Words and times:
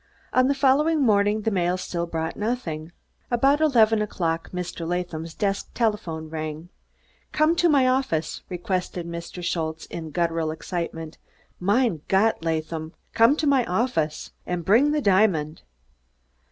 On 0.33 0.47
the 0.47 0.55
following 0.55 0.99
morning 1.03 1.41
the 1.43 1.51
mail 1.51 1.77
still 1.77 2.07
brought 2.07 2.35
nothing. 2.35 2.91
About 3.29 3.61
eleven 3.61 4.01
o'clock 4.01 4.49
Mr. 4.49 4.87
Latham's 4.87 5.35
desk 5.35 5.69
telephone 5.75 6.27
rang. 6.27 6.69
"Come 7.31 7.55
to 7.57 7.69
my 7.69 7.83
offiz," 7.85 8.41
requested 8.49 9.05
Mr. 9.05 9.43
Schultze, 9.43 9.85
in 9.85 10.09
gutteral 10.11 10.51
excitement. 10.51 11.19
"Mein 11.59 12.01
Gott, 12.07 12.41
Laadham, 12.41 12.89
der 12.89 12.95
come 13.13 13.35
to 13.35 13.45
my 13.45 13.63
offiz, 13.67 14.31
Laadham, 14.47 14.53
und 14.61 14.65
bring 14.65 14.91
der 14.91 15.01
diamond!" 15.01 15.61